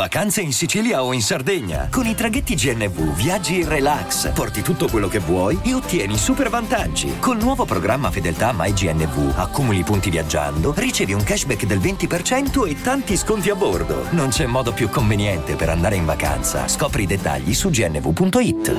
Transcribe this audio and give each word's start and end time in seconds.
Vacanze 0.00 0.40
in 0.40 0.54
Sicilia 0.54 1.04
o 1.04 1.12
in 1.12 1.20
Sardegna. 1.20 1.90
Con 1.90 2.06
i 2.06 2.14
traghetti 2.14 2.54
GNV 2.54 3.14
viaggi 3.14 3.60
in 3.60 3.68
relax, 3.68 4.32
porti 4.32 4.62
tutto 4.62 4.88
quello 4.88 5.08
che 5.08 5.18
vuoi 5.18 5.60
e 5.62 5.74
ottieni 5.74 6.16
super 6.16 6.48
vantaggi. 6.48 7.18
Col 7.18 7.36
nuovo 7.36 7.66
programma 7.66 8.10
Fedeltà 8.10 8.54
MyGNV 8.56 9.34
accumuli 9.36 9.82
punti 9.82 10.08
viaggiando, 10.08 10.72
ricevi 10.74 11.12
un 11.12 11.22
cashback 11.22 11.66
del 11.66 11.80
20% 11.80 12.66
e 12.66 12.80
tanti 12.80 13.14
sconti 13.14 13.50
a 13.50 13.54
bordo. 13.54 14.10
Non 14.12 14.30
c'è 14.30 14.46
modo 14.46 14.72
più 14.72 14.88
conveniente 14.88 15.54
per 15.54 15.68
andare 15.68 15.96
in 15.96 16.06
vacanza. 16.06 16.66
Scopri 16.66 17.02
i 17.02 17.06
dettagli 17.06 17.52
su 17.52 17.68
gnv.it. 17.68 18.76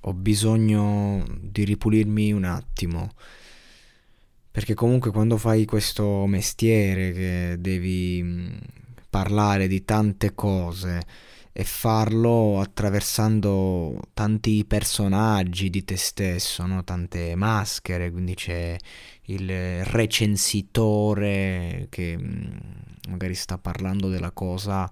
Ho 0.00 0.12
bisogno 0.12 1.24
di 1.40 1.64
ripulirmi 1.64 2.30
un 2.30 2.44
attimo 2.44 3.12
perché 4.50 4.74
comunque 4.74 5.10
quando 5.12 5.38
fai 5.38 5.64
questo 5.64 6.26
mestiere 6.26 7.12
che 7.12 7.56
devi 7.58 8.20
mm, 8.22 8.48
parlare 9.10 9.66
di 9.66 9.84
tante 9.84 10.34
cose 10.34 11.04
e 11.52 11.64
farlo 11.64 12.60
attraversando 12.60 14.00
tanti 14.14 14.64
personaggi 14.64 15.68
di 15.68 15.84
te 15.84 15.96
stesso, 15.96 16.64
no? 16.64 16.84
tante 16.84 17.34
maschere, 17.34 18.10
quindi 18.10 18.34
c'è 18.34 18.76
il 19.24 19.84
recensitore 19.84 21.86
che 21.90 22.16
mm, 22.16 22.44
magari 23.10 23.34
sta 23.34 23.58
parlando 23.58 24.08
della 24.08 24.30
cosa 24.30 24.90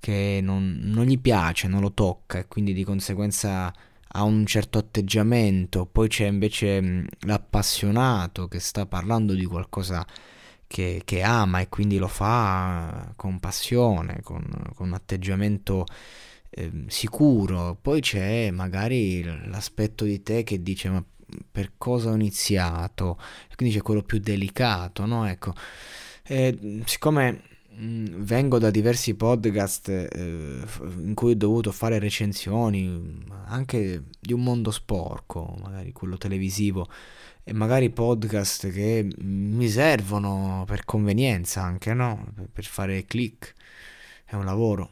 che 0.00 0.40
non, 0.42 0.80
non 0.82 1.04
gli 1.04 1.20
piace, 1.20 1.68
non 1.68 1.80
lo 1.80 1.92
tocca 1.92 2.38
e 2.38 2.48
quindi 2.48 2.72
di 2.72 2.84
conseguenza 2.84 3.72
ha 4.14 4.22
un 4.24 4.44
certo 4.46 4.78
atteggiamento, 4.78 5.86
poi 5.86 6.08
c'è 6.08 6.26
invece 6.26 6.80
mm, 6.80 7.04
l'appassionato 7.20 8.48
che 8.48 8.60
sta 8.60 8.86
parlando 8.86 9.34
di 9.34 9.44
qualcosa 9.44 10.04
che, 10.72 11.02
che 11.04 11.20
ama 11.20 11.60
e 11.60 11.68
quindi 11.68 11.98
lo 11.98 12.08
fa 12.08 13.12
con 13.14 13.38
passione, 13.38 14.20
con, 14.22 14.42
con 14.74 14.86
un 14.86 14.94
atteggiamento 14.94 15.84
eh, 16.48 16.84
sicuro. 16.86 17.76
Poi 17.80 18.00
c'è 18.00 18.50
magari 18.50 19.22
l'aspetto 19.50 20.06
di 20.06 20.22
te 20.22 20.42
che 20.44 20.62
dice 20.62 20.88
ma 20.88 21.04
per 21.50 21.72
cosa 21.76 22.08
ho 22.08 22.14
iniziato? 22.14 23.18
Quindi 23.54 23.74
c'è 23.74 23.82
quello 23.82 24.02
più 24.02 24.18
delicato, 24.18 25.04
no? 25.04 25.28
Ecco, 25.28 25.52
eh, 26.22 26.80
siccome 26.86 27.42
vengo 27.76 28.58
da 28.58 28.70
diversi 28.70 29.14
podcast 29.14 29.88
eh, 29.88 30.64
in 30.98 31.12
cui 31.14 31.32
ho 31.32 31.36
dovuto 31.36 31.72
fare 31.72 31.98
recensioni 31.98 33.24
anche 33.46 34.04
di 34.20 34.32
un 34.32 34.42
mondo 34.42 34.70
sporco, 34.70 35.56
magari 35.60 35.92
quello 35.92 36.16
televisivo, 36.16 36.88
e 37.44 37.52
magari 37.52 37.90
podcast 37.90 38.70
che 38.70 39.08
mi 39.18 39.68
servono 39.68 40.64
per 40.66 40.84
convenienza 40.84 41.62
anche, 41.62 41.94
no? 41.94 42.32
Per 42.52 42.64
fare 42.64 43.04
click, 43.04 43.54
è 44.24 44.34
un 44.34 44.44
lavoro. 44.44 44.90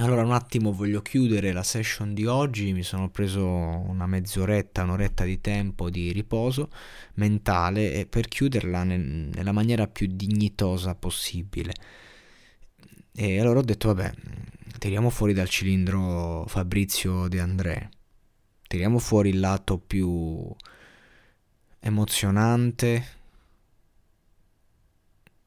Allora 0.00 0.22
un 0.22 0.30
attimo 0.30 0.72
voglio 0.72 1.02
chiudere 1.02 1.50
la 1.50 1.64
session 1.64 2.14
di 2.14 2.24
oggi, 2.24 2.72
mi 2.72 2.84
sono 2.84 3.10
preso 3.10 3.44
una 3.44 4.06
mezz'oretta, 4.06 4.84
un'oretta 4.84 5.24
di 5.24 5.40
tempo 5.40 5.90
di 5.90 6.12
riposo 6.12 6.70
mentale 7.14 7.92
e 7.94 8.06
per 8.06 8.28
chiuderla 8.28 8.84
nella 8.84 9.50
maniera 9.50 9.88
più 9.88 10.06
dignitosa 10.08 10.94
possibile. 10.94 11.72
E 13.12 13.40
allora 13.40 13.58
ho 13.58 13.62
detto 13.62 13.92
vabbè, 13.92 14.14
tiriamo 14.78 15.10
fuori 15.10 15.32
dal 15.32 15.48
cilindro 15.48 16.44
Fabrizio 16.46 17.26
De 17.26 17.40
André, 17.40 17.90
tiriamo 18.68 19.00
fuori 19.00 19.30
il 19.30 19.40
lato 19.40 19.78
più 19.78 20.48
emozionante, 21.80 23.04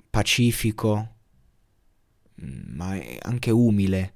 pacifico, 0.10 1.16
ma 2.36 3.00
anche 3.22 3.50
umile 3.52 4.16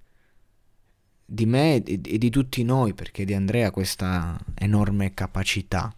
di 1.26 1.46
me 1.46 1.84
e 1.84 2.18
di 2.18 2.30
tutti 2.30 2.64
noi, 2.64 2.94
perché 2.94 3.26
Di 3.26 3.34
Andrea 3.34 3.72
questa 3.72 4.40
enorme 4.56 5.14
capacità 5.14 5.94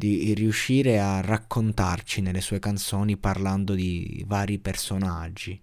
di 0.00 0.32
riuscire 0.32 0.98
a 0.98 1.20
raccontarci 1.20 2.22
nelle 2.22 2.40
sue 2.40 2.58
canzoni 2.58 3.18
parlando 3.18 3.74
di 3.74 4.24
vari 4.26 4.58
personaggi. 4.58 5.60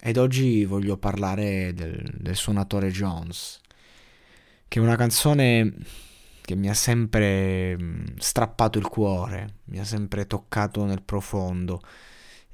Ed 0.00 0.16
oggi 0.16 0.64
voglio 0.64 0.96
parlare 0.96 1.74
del, 1.74 2.08
del 2.18 2.36
suonatore 2.36 2.92
Jones, 2.92 3.60
che 4.68 4.78
è 4.78 4.82
una 4.82 4.94
canzone 4.94 5.74
che 6.40 6.54
mi 6.54 6.68
ha 6.68 6.74
sempre 6.74 7.76
mm, 7.76 8.04
strappato 8.18 8.78
il 8.78 8.86
cuore, 8.86 9.56
mi 9.64 9.80
ha 9.80 9.84
sempre 9.84 10.28
toccato 10.28 10.84
nel 10.84 11.02
profondo 11.02 11.82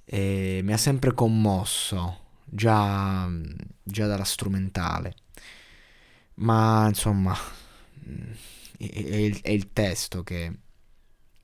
e 0.06 0.60
mi 0.64 0.72
ha 0.72 0.78
sempre 0.78 1.12
commosso 1.12 2.18
già, 2.46 3.28
già 3.82 4.06
dalla 4.06 4.24
strumentale. 4.24 5.14
Ma 6.36 6.86
insomma, 6.88 7.36
è, 8.76 8.84
è, 8.84 9.16
il, 9.16 9.40
è 9.40 9.50
il, 9.50 9.72
testo 9.72 10.22
che, 10.22 10.52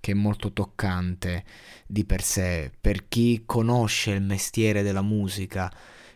che 0.01 0.13
è 0.13 0.15
molto 0.15 0.53
toccante 0.53 1.45
di 1.87 2.05
per 2.05 2.23
sé, 2.23 2.73
per 2.81 3.09
chi 3.09 3.43
conosce 3.47 4.13
il 4.13 4.23
mestiere 4.23 4.83
della 4.83 5.03
musica, 5.03 5.73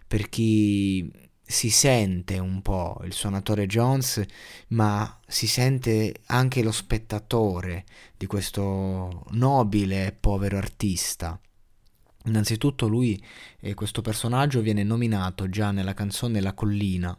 per 0.06 0.28
chi 0.28 1.10
si 1.46 1.70
sente 1.70 2.38
un 2.38 2.62
po' 2.62 3.00
il 3.04 3.12
suonatore 3.12 3.66
Jones, 3.66 4.22
ma 4.68 5.20
si 5.26 5.46
sente 5.46 6.22
anche 6.26 6.62
lo 6.62 6.72
spettatore 6.72 7.84
di 8.16 8.26
questo 8.26 9.24
nobile 9.30 10.06
e 10.06 10.12
povero 10.12 10.56
artista. 10.56 11.38
Innanzitutto 12.26 12.88
lui, 12.88 13.22
eh, 13.60 13.74
questo 13.74 14.00
personaggio, 14.00 14.62
viene 14.62 14.82
nominato 14.82 15.48
già 15.50 15.70
nella 15.70 15.92
canzone 15.92 16.40
La 16.40 16.54
collina 16.54 17.16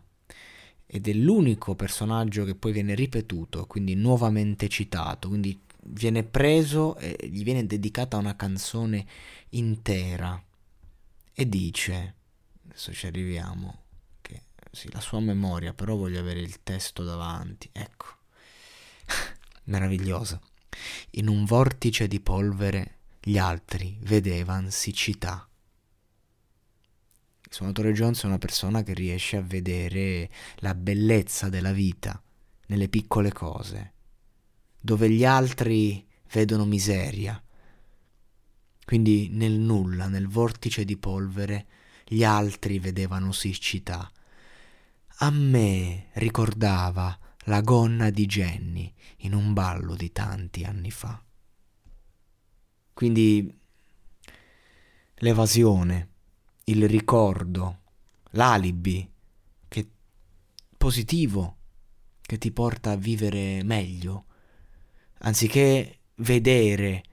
ed 0.95 1.09
è 1.09 1.13
l'unico 1.13 1.75
personaggio 1.75 2.45
che 2.45 2.55
poi 2.55 2.71
viene 2.71 2.95
ripetuto, 2.95 3.65
quindi 3.65 3.95
nuovamente 3.95 4.69
citato, 4.69 5.27
quindi 5.27 5.59
viene 5.87 6.23
preso 6.23 6.95
e 6.95 7.17
gli 7.29 7.43
viene 7.43 7.65
dedicata 7.65 8.15
una 8.15 8.37
canzone 8.37 9.05
intera 9.49 10.41
e 11.33 11.49
dice, 11.49 12.15
adesso 12.63 12.93
ci 12.93 13.07
arriviamo, 13.07 13.81
che 14.21 14.43
sì, 14.71 14.89
la 14.93 15.01
sua 15.01 15.19
memoria, 15.19 15.73
però 15.73 15.97
voglio 15.97 16.21
avere 16.21 16.39
il 16.39 16.63
testo 16.63 17.03
davanti, 17.03 17.69
ecco, 17.73 18.05
meravigliosa. 19.65 20.39
In 21.11 21.27
un 21.27 21.43
vortice 21.43 22.07
di 22.07 22.21
polvere 22.21 22.99
gli 23.19 23.37
altri 23.37 23.97
vedevan 23.99 24.71
siccità. 24.71 25.45
Il 27.47 27.53
suonatore 27.53 27.93
Jones 27.93 28.23
è 28.23 28.25
una 28.25 28.39
persona 28.39 28.81
che 28.81 28.93
riesce 28.93 29.37
a 29.37 29.41
vedere 29.41 30.29
la 30.57 30.73
bellezza 30.73 31.47
della 31.47 31.71
vita 31.71 32.19
nelle 32.67 32.89
piccole 32.89 33.31
cose, 33.31 33.93
dove 34.81 35.09
gli 35.09 35.23
altri 35.23 36.05
vedono 36.31 36.65
miseria. 36.65 37.39
Quindi 38.83 39.29
nel 39.29 39.53
nulla, 39.53 40.07
nel 40.07 40.27
vortice 40.27 40.85
di 40.85 40.97
polvere, 40.97 41.67
gli 42.03 42.23
altri 42.23 42.79
vedevano 42.79 43.31
siccità. 43.31 44.11
A 45.19 45.29
me 45.29 46.07
ricordava 46.13 47.17
la 47.45 47.61
gonna 47.61 48.09
di 48.09 48.25
Jenny 48.25 48.91
in 49.17 49.33
un 49.33 49.53
ballo 49.53 49.95
di 49.95 50.11
tanti 50.11 50.63
anni 50.63 50.89
fa. 50.89 51.23
Quindi 52.91 53.59
l'evasione, 55.15 56.09
il 56.65 56.87
ricordo, 56.87 57.79
l'alibi 58.31 59.09
che 59.67 59.89
positivo 60.77 61.57
che 62.21 62.37
ti 62.37 62.51
porta 62.51 62.91
a 62.91 62.95
vivere 62.95 63.63
meglio, 63.63 64.25
anziché 65.19 65.99
vedere 66.15 67.03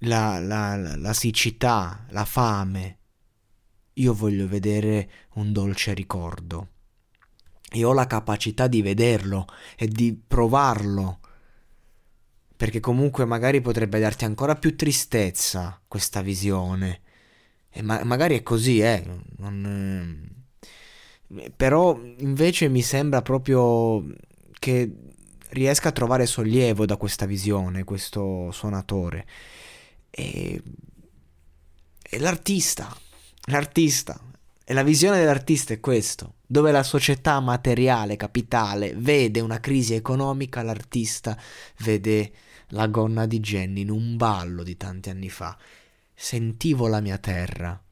la, 0.00 0.38
la, 0.38 0.76
la 0.76 1.12
siccità, 1.12 2.06
la 2.10 2.24
fame, 2.24 2.98
io 3.94 4.14
voglio 4.14 4.48
vedere 4.48 5.10
un 5.34 5.52
dolce 5.52 5.92
ricordo. 5.92 6.68
E 7.70 7.84
ho 7.84 7.92
la 7.92 8.06
capacità 8.06 8.66
di 8.66 8.82
vederlo 8.82 9.46
e 9.76 9.88
di 9.88 10.14
provarlo 10.14 11.20
perché 12.56 12.80
comunque 12.80 13.24
magari 13.24 13.60
potrebbe 13.60 13.98
darti 13.98 14.24
ancora 14.24 14.54
più 14.54 14.76
tristezza 14.76 15.80
questa 15.86 16.22
visione. 16.22 17.02
E 17.76 17.82
ma- 17.82 18.04
magari 18.04 18.38
è 18.38 18.42
così, 18.44 18.78
eh. 18.80 19.04
Non, 19.38 20.30
eh. 21.28 21.50
Però 21.56 22.00
invece 22.18 22.68
mi 22.68 22.82
sembra 22.82 23.20
proprio 23.20 24.04
che 24.60 24.92
riesca 25.48 25.88
a 25.88 25.92
trovare 25.92 26.26
sollievo 26.26 26.86
da 26.86 26.96
questa 26.96 27.26
visione, 27.26 27.82
questo 27.82 28.52
suonatore. 28.52 29.26
E, 30.08 30.62
e 32.00 32.18
l'artista, 32.20 32.96
l'artista, 33.46 34.20
e 34.64 34.72
la 34.72 34.84
visione 34.84 35.18
dell'artista 35.18 35.74
è 35.74 35.80
questo, 35.80 36.34
dove 36.46 36.70
la 36.70 36.84
società 36.84 37.40
materiale, 37.40 38.14
capitale, 38.14 38.94
vede 38.96 39.40
una 39.40 39.58
crisi 39.58 39.94
economica, 39.94 40.62
l'artista 40.62 41.36
vede 41.78 42.32
la 42.68 42.86
gonna 42.86 43.26
di 43.26 43.40
Jenny 43.40 43.80
in 43.80 43.90
un 43.90 44.16
ballo 44.16 44.62
di 44.62 44.76
tanti 44.76 45.10
anni 45.10 45.28
fa. 45.28 45.58
Sentivo 46.14 46.86
la 46.86 47.00
mia 47.00 47.18
terra, 47.18 47.82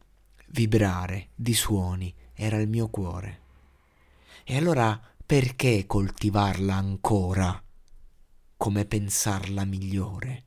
vibrare 0.49 1.31
di 1.35 1.55
suoni 1.55 2.15
era 2.33 2.57
il 2.57 2.69
mio 2.69 2.89
cuore. 2.89 3.41
E 4.45 4.57
allora 4.57 5.01
perché 5.25 5.87
coltivarla 5.87 6.75
ancora 6.75 7.63
come 8.57 8.85
pensarla 8.85 9.65
migliore? 9.65 10.45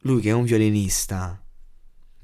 Lui 0.00 0.20
che 0.20 0.28
è 0.28 0.32
un 0.32 0.44
violinista 0.44 1.42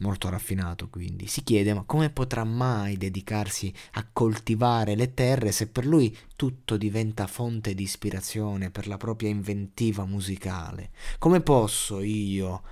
molto 0.05 0.29
raffinato 0.29 0.89
quindi, 0.91 1.27
si 1.27 1.43
chiede 1.43 1.73
ma 1.73 1.85
come 1.85 2.11
potrà 2.11 2.45
mai 2.45 2.99
dedicarsi 2.99 3.73
a 3.93 4.07
coltivare 4.13 4.95
le 4.95 5.15
terre 5.15 5.51
se 5.51 5.69
per 5.69 5.87
lui 5.87 6.15
tutto 6.37 6.77
diventa 6.77 7.27
fonte 7.27 7.75
di 7.75 7.83
ispirazione 7.83 8.71
per 8.71 8.87
la 8.87 8.99
propria 8.99 9.31
inventiva 9.31 10.05
musicale? 10.05 10.91
Come 11.19 11.41
posso 11.41 12.03
io 12.03 12.63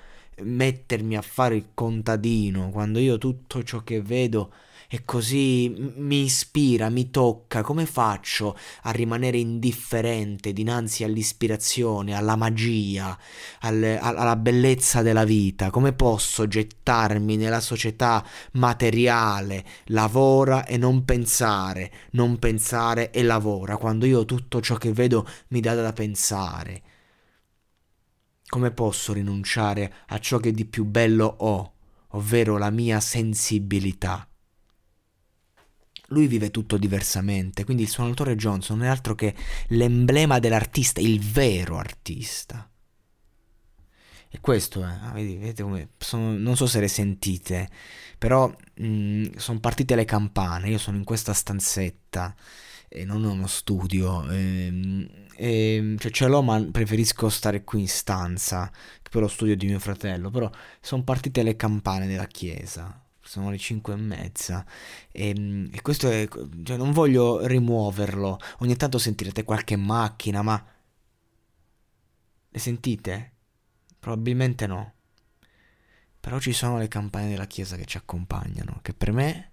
mettermi 0.43 1.17
a 1.17 1.23
fare 1.23 1.57
il 1.57 1.69
contadino 1.73 2.71
quando 2.71 2.99
io 2.99 3.17
tutto 3.17 3.63
ciò 3.63 3.83
che 3.83 4.03
vedo 4.03 4.53
e 4.95 5.07
così 5.07 5.75
mi 5.97 6.25
ispira, 6.25 6.91
mi 6.91 7.11
tocca, 7.11 7.63
come 7.63 7.87
faccio 7.87 8.55
a 8.83 8.91
rimanere 8.91 9.39
indifferente 9.39 10.53
dinanzi 10.53 11.03
all'ispirazione, 11.03 12.15
alla 12.15 12.37
magia, 12.37 13.19
al, 13.61 13.99
alla 13.99 14.37
bellezza 14.37 15.01
della 15.01 15.25
vita? 15.25 15.71
Come 15.71 15.95
posso 15.95 16.47
gettarmi 16.47 17.39
nella 17.39 17.61
società 17.61 18.23
materiale, 18.53 19.65
lavora 19.87 20.67
e 20.67 20.77
non 20.77 21.07
pensare, 21.07 21.91
non 22.11 22.39
pensare 22.39 23.13
e 23.13 23.23
lavora, 23.23 23.79
quando 23.79 24.05
io 24.05 24.27
tutto 24.27 24.61
ciò 24.61 24.77
che 24.77 24.93
vedo 24.93 25.27
mi 25.49 25.61
dà 25.61 25.75
da 25.75 25.95
pensare? 25.95 26.83
Come 28.47 28.71
posso 28.73 29.15
rinunciare 29.15 29.95
a 30.09 30.19
ciò 30.19 30.37
che 30.37 30.53
di 30.53 30.67
più 30.67 30.85
bello 30.85 31.35
ho, 31.39 31.73
ovvero 32.09 32.59
la 32.59 32.69
mia 32.69 33.01
sensibilità? 33.01 34.27
Lui 36.13 36.27
vive 36.27 36.51
tutto 36.51 36.77
diversamente, 36.77 37.65
quindi 37.65 37.83
il 37.83 37.89
suonatore 37.89 38.37
Johnson 38.37 38.79
non 38.79 38.87
è 38.87 38.91
altro 38.91 39.15
che 39.15 39.35
l'emblema 39.69 40.39
dell'artista, 40.39 41.01
il 41.01 41.21
vero 41.21 41.79
artista. 41.79 42.69
E 44.35 44.41
questo 44.41 44.83
è, 44.83 44.87
ah, 44.87 45.13
vedi, 45.13 45.37
vedete 45.37 45.63
come, 45.63 45.91
sono, 45.99 46.33
non 46.37 46.57
so 46.57 46.67
se 46.67 46.81
le 46.81 46.89
sentite, 46.89 47.69
però 48.17 48.55
sono 49.37 49.61
partite 49.61 49.95
le 49.95 50.07
campane, 50.07 50.71
io 50.71 50.79
sono 50.79 50.97
in 50.97 51.05
questa 51.05 51.35
stanzetta 51.35 52.35
e 52.89 53.05
non 53.05 53.25
ho 53.25 53.33
uno 53.33 53.47
studio, 53.47 54.27
e, 54.31 54.67
ehm, 54.67 55.09
e, 55.37 55.97
cioè 55.99 56.11
ce 56.11 56.29
l'ho 56.29 56.43
ma 56.43 56.63
preferisco 56.71 57.29
stare 57.29 57.65
qui 57.65 57.81
in 57.81 57.89
stanza, 57.89 58.71
che 59.03 59.11
per 59.11 59.21
lo 59.23 59.29
studio 59.29 59.57
di 59.57 59.67
mio 59.67 59.79
fratello, 59.79 60.31
però 60.31 60.51
sono 60.81 61.03
partite 61.05 61.43
le 61.43 61.57
campane 61.57 62.07
della 62.07 62.27
chiesa, 62.27 63.03
sono 63.33 63.51
le 63.51 63.57
5 63.57 63.95
e 63.95 63.97
mezza 63.97 64.67
e, 65.11 65.29
ehm, 65.31 65.71
e 65.73 65.81
questo 65.81 66.11
è, 66.11 66.29
cioè 66.65 66.77
non 66.77 66.93
voglio 66.93 67.47
rimuoverlo, 67.47 68.39
ogni 68.59 68.77
tanto 68.77 68.99
sentirete 68.99 69.43
qualche 69.43 69.77
macchina, 69.77 70.43
ma 70.43 70.63
le 72.51 72.59
sentite? 72.59 73.33
Probabilmente 73.99 74.67
no. 74.67 74.93
Però 76.21 76.39
ci 76.41 76.53
sono 76.53 76.77
le 76.77 76.89
campane 76.89 77.31
della 77.31 77.47
chiesa 77.47 77.77
che 77.77 77.87
ci 77.87 77.97
accompagnano, 77.97 78.81
che 78.83 78.93
per 78.93 79.13
me 79.13 79.51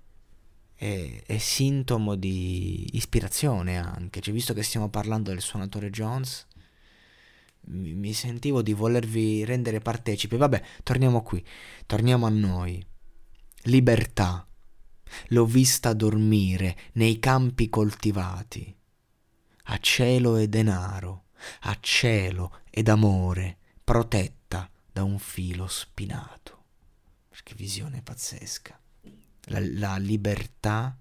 è, 0.75 1.23
è 1.25 1.37
sintomo 1.37 2.15
di 2.15 2.97
ispirazione 2.97 3.77
anche. 3.77 4.19
Cioè, 4.19 4.33
visto 4.33 4.53
che 4.53 4.61
stiamo 4.61 4.89
parlando 4.89 5.29
del 5.29 5.39
suonatore 5.41 5.89
Jones, 5.89 6.47
mi, 7.67 7.93
mi 7.93 8.11
sentivo 8.11 8.61
di 8.61 8.73
volervi 8.73 9.45
rendere 9.45 9.79
partecipi. 9.79 10.35
Vabbè, 10.35 10.61
torniamo 10.83 11.23
qui, 11.23 11.43
torniamo 11.85 12.25
a 12.25 12.29
noi 12.29 12.85
libertà. 13.63 14.47
L'ho 15.29 15.45
vista 15.45 15.93
dormire 15.93 16.77
nei 16.93 17.19
campi 17.19 17.69
coltivati, 17.69 18.75
a 19.63 19.77
cielo 19.79 20.37
e 20.37 20.47
denaro, 20.47 21.25
a 21.61 21.77
cielo 21.79 22.59
ed 22.69 22.89
amore, 22.89 23.57
protetta 23.83 24.69
da 24.91 25.03
un 25.03 25.17
filo 25.17 25.67
spinato. 25.67 26.57
Che 27.41 27.55
visione 27.55 28.03
pazzesca. 28.03 28.79
La, 29.45 29.59
la 29.59 29.97
libertà 29.97 30.95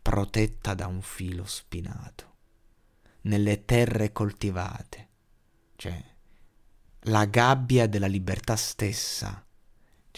protetta 0.00 0.74
da 0.74 0.86
un 0.86 1.02
filo 1.02 1.44
spinato, 1.46 2.36
nelle 3.22 3.64
terre 3.64 4.12
coltivate, 4.12 5.08
cioè 5.74 6.00
la 7.04 7.24
gabbia 7.24 7.88
della 7.88 8.06
libertà 8.06 8.54
stessa 8.54 9.44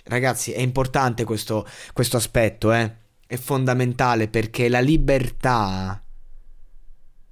Ragazzi, 0.05 0.53
è 0.53 0.61
importante 0.61 1.25
questo, 1.25 1.67
questo 1.93 2.17
aspetto, 2.17 2.73
eh? 2.73 2.97
È 3.27 3.37
fondamentale 3.37 4.29
perché 4.29 4.69
la 4.69 4.81
libertà... 4.81 6.03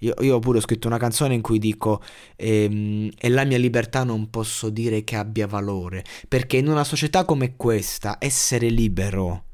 Io, 0.02 0.14
io 0.20 0.38
pure 0.38 0.58
ho 0.58 0.62
scritto 0.62 0.86
una 0.86 0.96
canzone 0.96 1.34
in 1.34 1.42
cui 1.42 1.58
dico 1.58 2.02
ehm, 2.36 3.10
e 3.18 3.28
la 3.28 3.44
mia 3.44 3.58
libertà 3.58 4.02
non 4.02 4.30
posso 4.30 4.70
dire 4.70 5.04
che 5.04 5.16
abbia 5.16 5.46
valore, 5.46 6.04
perché 6.26 6.56
in 6.56 6.68
una 6.68 6.84
società 6.84 7.26
come 7.26 7.54
questa 7.56 8.16
essere 8.18 8.70
libero, 8.70 9.44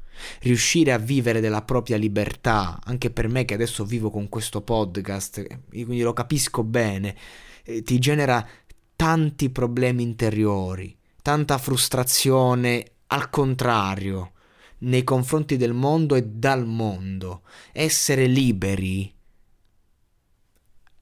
riuscire 0.41 0.93
a 0.93 0.97
vivere 0.97 1.41
della 1.41 1.63
propria 1.63 1.97
libertà, 1.97 2.79
anche 2.85 3.09
per 3.09 3.27
me 3.27 3.43
che 3.43 3.55
adesso 3.55 3.83
vivo 3.83 4.09
con 4.09 4.29
questo 4.29 4.61
podcast, 4.61 5.45
quindi 5.69 5.99
lo 5.99 6.13
capisco 6.13 6.63
bene, 6.63 7.13
eh, 7.65 7.81
ti 7.83 7.99
genera 7.99 8.47
tanti 8.95 9.49
problemi 9.49 10.03
interiori, 10.03 10.97
tanta 11.21 11.57
frustrazione 11.57 12.91
al 13.07 13.29
contrario, 13.29 14.33
nei 14.79 15.03
confronti 15.03 15.57
del 15.57 15.73
mondo 15.73 16.15
e 16.15 16.23
dal 16.23 16.65
mondo. 16.65 17.43
Essere 17.71 18.27
liberi 18.27 19.13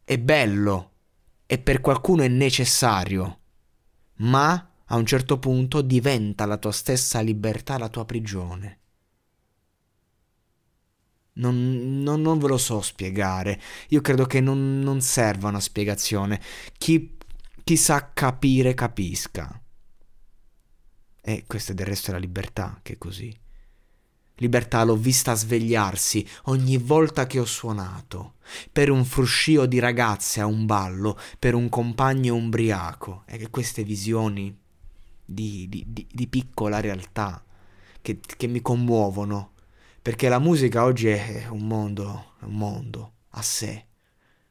è 0.04 0.18
bello 0.20 0.92
e 1.46 1.58
per 1.58 1.82
qualcuno 1.82 2.24
è 2.24 2.28
necessario, 2.28 3.40
ma 4.18 4.70
a 4.86 4.96
un 4.96 5.06
certo 5.06 5.40
punto 5.40 5.82
diventa 5.82 6.46
la 6.46 6.58
tua 6.58 6.72
stessa 6.72 7.20
libertà 7.22 7.78
la 7.78 7.90
tua 7.90 8.06
prigione. 8.06 8.80
Non, 11.38 12.02
non, 12.02 12.22
non 12.22 12.40
ve 12.40 12.48
lo 12.48 12.58
so 12.58 12.82
spiegare, 12.82 13.60
io 13.90 14.00
credo 14.00 14.26
che 14.26 14.40
non, 14.40 14.80
non 14.80 15.02
serva 15.02 15.50
una 15.50 15.60
spiegazione. 15.60 16.40
Chi, 16.78 17.18
chi 17.64 17.76
sa 17.76 18.12
capire 18.14 18.74
capisca. 18.74 19.60
E 21.28 21.46
questa 21.48 21.74
del 21.74 21.88
resto 21.88 22.12
è 22.12 22.14
la 22.14 22.20
libertà, 22.20 22.80
che 22.84 22.94
è 22.94 22.98
così. 23.00 23.36
Libertà 24.36 24.84
l'ho 24.84 24.96
vista 24.96 25.34
svegliarsi 25.34 26.24
ogni 26.44 26.78
volta 26.78 27.26
che 27.26 27.40
ho 27.40 27.46
suonato, 27.46 28.36
per 28.72 28.92
un 28.92 29.04
fruscio 29.04 29.66
di 29.66 29.80
ragazze 29.80 30.40
a 30.40 30.46
un 30.46 30.68
ballo, 30.68 31.18
per 31.40 31.56
un 31.56 31.68
compagno 31.68 32.36
umbriaco. 32.36 33.24
E 33.26 33.50
queste 33.50 33.84
visioni 33.84 34.56
di, 35.26 35.68
di, 35.68 35.84
di, 35.88 36.08
di 36.08 36.28
piccola 36.28 36.80
realtà 36.80 37.44
che, 38.04 38.20
che, 38.20 38.46
mi 38.46 38.62
commuovono, 38.62 39.54
perché 40.04 40.30
la 40.30 40.38
musica 40.38 40.84
oggi 40.84 41.08
è 41.08 41.48
un 41.50 41.66
mondo, 41.66 42.34
un 42.42 42.54
mondo 42.54 43.14
a 43.30 43.42
sé, 43.42 43.88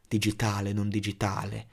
digitale, 0.08 0.72
non 0.72 0.88
digitale, 0.88 1.68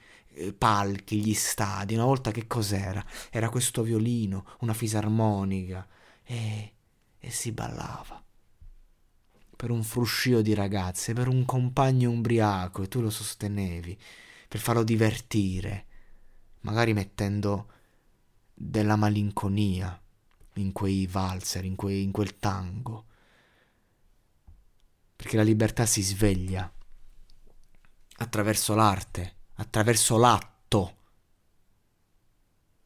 palchi, 0.58 1.22
gli 1.22 1.34
stadi. 1.34 1.94
Una 1.94 2.06
volta 2.06 2.32
che 2.32 2.48
cos'era? 2.48 3.04
Era 3.30 3.50
questo 3.50 3.84
violino, 3.84 4.46
una 4.60 4.74
fisarmonica 4.74 5.88
e, 6.24 6.74
e 7.20 7.30
si 7.30 7.52
ballava. 7.52 8.24
Per 9.56 9.70
un 9.70 9.84
fruscio 9.84 10.42
di 10.42 10.54
ragazze, 10.54 11.14
per 11.14 11.28
un 11.28 11.46
compagno 11.46 12.10
umbriaco 12.10 12.82
e 12.82 12.88
tu 12.88 13.02
lo 13.02 13.10
sostenevi, 13.10 13.98
per 14.48 14.60
farlo 14.60 14.84
divertire, 14.84 15.86
magari 16.62 16.94
mettendo 16.94 17.68
della 18.54 18.96
malinconia 18.96 20.00
in 20.56 20.72
quei 20.72 21.06
valzer, 21.08 21.64
in, 21.66 21.76
quei, 21.76 22.04
in 22.04 22.12
quel 22.12 22.40
tango. 22.40 23.06
Perché 25.16 25.38
la 25.38 25.44
libertà 25.44 25.86
si 25.86 26.02
sveglia 26.02 26.72
attraverso 28.18 28.74
l'arte 28.74 29.36
attraverso 29.62 30.18
l'atto. 30.18 30.96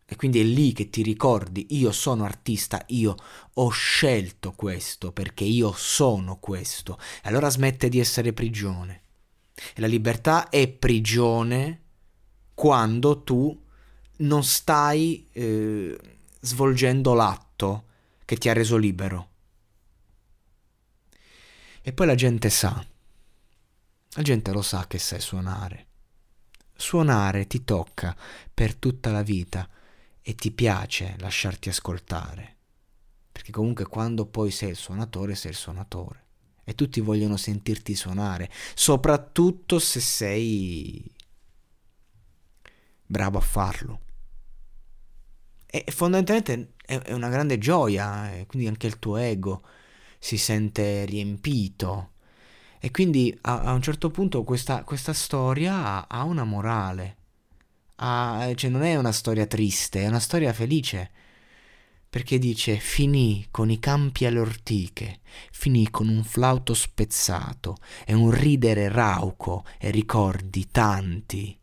E 0.05 0.15
quindi 0.17 0.39
è 0.39 0.43
lì 0.43 0.71
che 0.71 0.89
ti 0.89 1.01
ricordi, 1.01 1.67
io 1.71 1.91
sono 1.91 2.25
artista, 2.25 2.83
io 2.89 3.15
ho 3.53 3.69
scelto 3.69 4.51
questo 4.51 5.11
perché 5.11 5.45
io 5.45 5.71
sono 5.71 6.37
questo. 6.37 6.99
E 7.23 7.29
allora 7.29 7.49
smette 7.49 7.89
di 7.89 7.99
essere 7.99 8.33
prigione. 8.33 9.01
E 9.73 9.81
la 9.81 9.87
libertà 9.87 10.49
è 10.49 10.67
prigione 10.67 11.81
quando 12.53 13.23
tu 13.23 13.63
non 14.17 14.43
stai 14.43 15.27
eh, 15.31 15.97
svolgendo 16.39 17.13
l'atto 17.13 17.85
che 18.25 18.35
ti 18.35 18.47
ha 18.49 18.53
reso 18.53 18.77
libero. 18.77 19.29
E 21.81 21.93
poi 21.93 22.05
la 22.05 22.15
gente 22.15 22.49
sa, 22.49 22.85
la 24.11 24.21
gente 24.21 24.51
lo 24.51 24.61
sa 24.61 24.85
che 24.87 24.97
sai 24.99 25.19
suonare. 25.19 25.84
Suonare 26.75 27.47
ti 27.47 27.63
tocca 27.63 28.15
per 28.53 28.75
tutta 28.75 29.11
la 29.11 29.23
vita 29.23 29.67
e 30.21 30.35
ti 30.35 30.51
piace 30.51 31.15
lasciarti 31.19 31.69
ascoltare. 31.69 32.55
Perché 33.31 33.51
comunque 33.51 33.85
quando 33.85 34.25
poi 34.25 34.51
sei 34.51 34.71
il 34.71 34.75
suonatore, 34.75 35.35
sei 35.35 35.51
il 35.51 35.57
suonatore. 35.57 36.23
E 36.63 36.75
tutti 36.75 36.99
vogliono 36.99 37.37
sentirti 37.37 37.95
suonare, 37.95 38.49
soprattutto 38.73 39.77
se 39.79 39.99
sei 39.99 41.13
bravo 43.05 43.37
a 43.37 43.41
farlo. 43.41 44.01
E 45.65 45.85
fondamentalmente 45.91 46.73
è 46.85 47.13
una 47.13 47.29
grande 47.29 47.57
gioia, 47.57 48.33
e 48.33 48.45
quindi 48.47 48.67
anche 48.67 48.87
il 48.87 48.97
tuo 48.97 49.17
ego 49.17 49.63
si 50.17 50.37
sente 50.37 51.05
riempito. 51.05 52.13
E 52.85 52.91
quindi 52.91 53.35
a, 53.41 53.61
a 53.61 53.73
un 53.73 53.81
certo 53.81 54.11
punto 54.11 54.43
questa, 54.43 54.83
questa 54.83 55.11
storia 55.11 55.73
ha, 55.75 56.05
ha, 56.07 56.23
una 56.23 56.43
morale. 56.43 57.17
Ha, 57.95 58.51
cioè 58.53 58.69
non 58.69 58.83
è 58.83 58.95
una 58.95 59.11
storia 59.11 59.47
triste, 59.47 60.03
è 60.03 60.07
una 60.07 60.19
storia 60.19 60.53
felice. 60.53 61.09
Perché 62.07 62.37
dice 62.37 62.77
finì 62.77 63.47
con 63.49 63.71
i 63.71 63.79
campi 63.79 64.27
alle 64.27 64.37
ortiche, 64.37 65.21
finì 65.49 65.89
con 65.89 66.07
un 66.07 66.23
flauto 66.23 66.75
spezzato 66.75 67.77
e 68.05 68.13
un 68.13 68.29
ridere 68.29 68.87
rauco 68.87 69.65
e 69.79 69.89
ricordi 69.89 70.69
tanti 70.69 71.59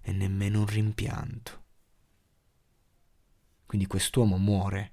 e 0.00 0.10
nemmeno 0.12 0.58
un 0.58 0.66
rimpianto. 0.66 1.62
Quindi 3.64 3.86
quest'uomo 3.86 4.38
muore 4.38 4.92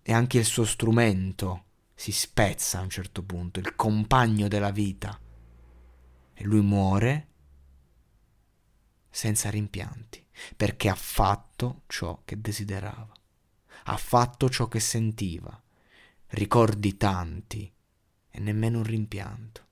e 0.00 0.14
anche 0.14 0.38
il 0.38 0.46
suo 0.46 0.64
strumento 0.64 1.64
si 2.02 2.10
spezza 2.10 2.80
a 2.80 2.82
un 2.82 2.90
certo 2.90 3.22
punto, 3.22 3.60
il 3.60 3.76
compagno 3.76 4.48
della 4.48 4.72
vita. 4.72 5.16
E 6.34 6.42
lui 6.42 6.60
muore 6.60 7.28
senza 9.08 9.50
rimpianti, 9.50 10.26
perché 10.56 10.88
ha 10.88 10.96
fatto 10.96 11.82
ciò 11.86 12.22
che 12.24 12.40
desiderava, 12.40 13.12
ha 13.84 13.96
fatto 13.96 14.50
ciò 14.50 14.66
che 14.66 14.80
sentiva, 14.80 15.62
ricordi 16.30 16.96
tanti 16.96 17.72
e 18.30 18.40
nemmeno 18.40 18.78
un 18.78 18.84
rimpianto. 18.84 19.68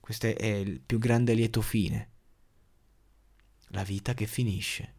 Questo 0.00 0.26
è 0.26 0.44
il 0.44 0.80
più 0.80 0.98
grande 0.98 1.32
lieto 1.32 1.62
fine, 1.62 2.10
la 3.68 3.84
vita 3.84 4.12
che 4.12 4.26
finisce, 4.26 4.94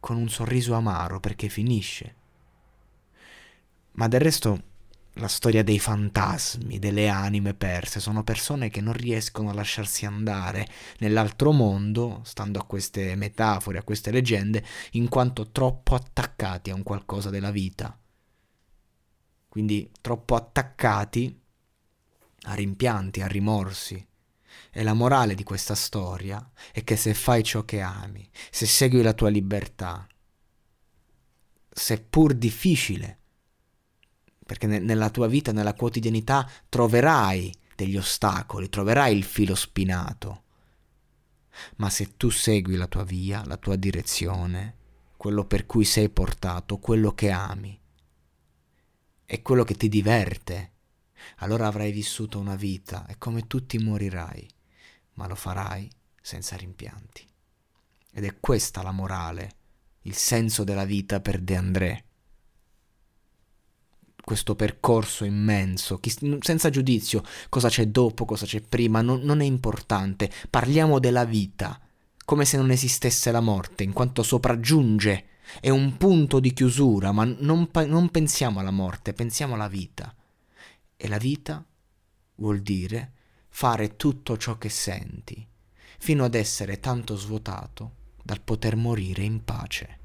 con 0.00 0.18
un 0.18 0.28
sorriso 0.28 0.74
amaro 0.74 1.18
perché 1.18 1.48
finisce 1.48 2.24
ma 3.96 4.08
del 4.08 4.20
resto 4.20 4.74
la 5.18 5.28
storia 5.28 5.62
dei 5.62 5.78
fantasmi, 5.78 6.78
delle 6.78 7.08
anime 7.08 7.54
perse, 7.54 8.00
sono 8.00 8.22
persone 8.22 8.68
che 8.68 8.82
non 8.82 8.92
riescono 8.92 9.48
a 9.48 9.54
lasciarsi 9.54 10.04
andare 10.04 10.68
nell'altro 10.98 11.52
mondo, 11.52 12.20
stando 12.24 12.58
a 12.58 12.64
queste 12.64 13.14
metafore, 13.14 13.78
a 13.78 13.82
queste 13.82 14.10
leggende, 14.10 14.64
in 14.92 15.08
quanto 15.08 15.50
troppo 15.50 15.94
attaccati 15.94 16.70
a 16.70 16.74
un 16.74 16.82
qualcosa 16.82 17.30
della 17.30 17.50
vita. 17.50 17.98
Quindi 19.48 19.90
troppo 20.02 20.34
attaccati 20.34 21.40
a 22.42 22.54
rimpianti, 22.54 23.22
a 23.22 23.26
rimorsi. 23.26 24.06
E 24.70 24.82
la 24.82 24.92
morale 24.92 25.34
di 25.34 25.44
questa 25.44 25.74
storia 25.74 26.50
è 26.72 26.84
che 26.84 26.96
se 26.96 27.14
fai 27.14 27.42
ciò 27.42 27.64
che 27.64 27.80
ami, 27.80 28.28
se 28.50 28.66
segui 28.66 29.00
la 29.00 29.14
tua 29.14 29.30
libertà, 29.30 30.06
seppur 31.70 32.34
difficile, 32.34 33.20
perché 34.46 34.68
ne- 34.68 34.78
nella 34.78 35.10
tua 35.10 35.26
vita, 35.26 35.50
nella 35.50 35.74
quotidianità, 35.74 36.48
troverai 36.68 37.52
degli 37.74 37.96
ostacoli, 37.96 38.68
troverai 38.68 39.14
il 39.14 39.24
filo 39.24 39.56
spinato. 39.56 40.44
Ma 41.76 41.90
se 41.90 42.16
tu 42.16 42.30
segui 42.30 42.76
la 42.76 42.86
tua 42.86 43.02
via, 43.02 43.44
la 43.44 43.56
tua 43.56 43.74
direzione, 43.74 44.76
quello 45.16 45.44
per 45.44 45.66
cui 45.66 45.84
sei 45.84 46.08
portato, 46.08 46.78
quello 46.78 47.12
che 47.12 47.30
ami, 47.30 47.78
e 49.24 49.42
quello 49.42 49.64
che 49.64 49.74
ti 49.74 49.88
diverte, 49.88 50.72
allora 51.38 51.66
avrai 51.66 51.90
vissuto 51.90 52.38
una 52.38 52.54
vita 52.54 53.04
e 53.06 53.18
come 53.18 53.48
tutti 53.48 53.78
morirai, 53.78 54.48
ma 55.14 55.26
lo 55.26 55.34
farai 55.34 55.90
senza 56.22 56.54
rimpianti. 56.56 57.26
Ed 58.12 58.24
è 58.24 58.38
questa 58.38 58.82
la 58.82 58.92
morale, 58.92 59.56
il 60.02 60.14
senso 60.14 60.62
della 60.62 60.84
vita 60.84 61.20
per 61.20 61.40
De 61.40 61.56
André 61.56 62.05
questo 64.26 64.56
percorso 64.56 65.24
immenso, 65.24 66.00
senza 66.40 66.68
giudizio, 66.68 67.22
cosa 67.48 67.68
c'è 67.68 67.86
dopo, 67.86 68.24
cosa 68.24 68.44
c'è 68.44 68.60
prima, 68.60 69.00
non, 69.00 69.20
non 69.20 69.40
è 69.40 69.44
importante, 69.44 70.32
parliamo 70.50 70.98
della 70.98 71.24
vita, 71.24 71.80
come 72.24 72.44
se 72.44 72.56
non 72.56 72.72
esistesse 72.72 73.30
la 73.30 73.38
morte, 73.38 73.84
in 73.84 73.92
quanto 73.92 74.24
sopraggiunge, 74.24 75.26
è 75.60 75.68
un 75.68 75.96
punto 75.96 76.40
di 76.40 76.52
chiusura, 76.52 77.12
ma 77.12 77.22
non, 77.22 77.68
non 77.72 78.10
pensiamo 78.10 78.58
alla 78.58 78.72
morte, 78.72 79.12
pensiamo 79.12 79.54
alla 79.54 79.68
vita. 79.68 80.12
E 80.96 81.06
la 81.06 81.18
vita 81.18 81.64
vuol 82.34 82.62
dire 82.62 83.12
fare 83.48 83.94
tutto 83.94 84.36
ciò 84.36 84.58
che 84.58 84.70
senti, 84.70 85.46
fino 86.00 86.24
ad 86.24 86.34
essere 86.34 86.80
tanto 86.80 87.14
svuotato 87.14 87.92
dal 88.24 88.40
poter 88.40 88.74
morire 88.74 89.22
in 89.22 89.44
pace. 89.44 89.95